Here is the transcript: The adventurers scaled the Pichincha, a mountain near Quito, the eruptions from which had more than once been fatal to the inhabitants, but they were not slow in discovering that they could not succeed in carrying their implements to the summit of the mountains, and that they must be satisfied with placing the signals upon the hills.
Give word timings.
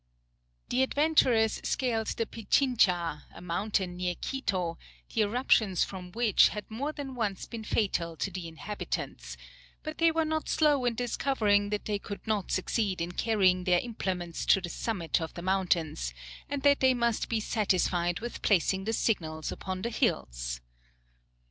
The 0.69 0.81
adventurers 0.81 1.61
scaled 1.63 2.07
the 2.07 2.25
Pichincha, 2.25 3.21
a 3.35 3.39
mountain 3.39 3.97
near 3.97 4.15
Quito, 4.15 4.79
the 5.13 5.21
eruptions 5.21 5.83
from 5.83 6.11
which 6.13 6.47
had 6.49 6.71
more 6.71 6.91
than 6.91 7.13
once 7.13 7.45
been 7.45 7.63
fatal 7.63 8.17
to 8.17 8.31
the 8.31 8.47
inhabitants, 8.47 9.37
but 9.83 9.99
they 9.99 10.09
were 10.09 10.25
not 10.25 10.49
slow 10.49 10.85
in 10.85 10.95
discovering 10.95 11.69
that 11.69 11.85
they 11.85 11.99
could 11.99 12.25
not 12.25 12.49
succeed 12.49 12.99
in 12.99 13.11
carrying 13.11 13.65
their 13.65 13.77
implements 13.79 14.43
to 14.47 14.59
the 14.59 14.69
summit 14.69 15.21
of 15.21 15.35
the 15.35 15.43
mountains, 15.43 16.15
and 16.49 16.63
that 16.63 16.79
they 16.79 16.95
must 16.95 17.29
be 17.29 17.39
satisfied 17.39 18.21
with 18.21 18.41
placing 18.41 18.85
the 18.85 18.93
signals 18.93 19.51
upon 19.51 19.83
the 19.83 19.91
hills. 19.91 20.61